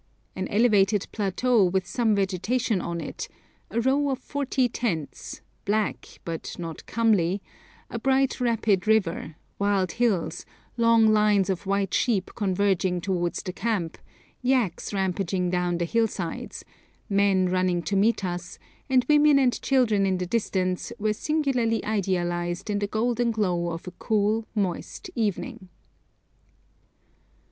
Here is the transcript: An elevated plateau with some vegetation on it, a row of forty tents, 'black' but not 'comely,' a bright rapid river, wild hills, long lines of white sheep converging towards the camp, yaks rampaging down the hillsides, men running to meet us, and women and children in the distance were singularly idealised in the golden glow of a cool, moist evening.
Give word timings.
An 0.35 0.47
elevated 0.47 1.05
plateau 1.11 1.63
with 1.63 1.85
some 1.85 2.15
vegetation 2.15 2.81
on 2.81 2.99
it, 2.99 3.27
a 3.69 3.79
row 3.79 4.09
of 4.09 4.17
forty 4.17 4.67
tents, 4.67 5.41
'black' 5.63 6.19
but 6.25 6.55
not 6.57 6.83
'comely,' 6.87 7.39
a 7.87 7.99
bright 7.99 8.41
rapid 8.41 8.87
river, 8.87 9.35
wild 9.59 9.91
hills, 9.91 10.43
long 10.75 11.05
lines 11.05 11.51
of 11.51 11.67
white 11.67 11.93
sheep 11.93 12.31
converging 12.33 12.99
towards 12.99 13.43
the 13.43 13.53
camp, 13.53 13.99
yaks 14.41 14.91
rampaging 14.91 15.51
down 15.51 15.77
the 15.77 15.85
hillsides, 15.85 16.65
men 17.07 17.47
running 17.47 17.83
to 17.83 17.95
meet 17.95 18.25
us, 18.25 18.57
and 18.89 19.05
women 19.07 19.37
and 19.37 19.61
children 19.61 20.07
in 20.07 20.17
the 20.17 20.25
distance 20.25 20.91
were 20.97 21.13
singularly 21.13 21.85
idealised 21.85 22.71
in 22.71 22.79
the 22.79 22.87
golden 22.87 23.29
glow 23.29 23.69
of 23.69 23.87
a 23.87 23.91
cool, 23.91 24.47
moist 24.55 25.11
evening. 25.13 25.69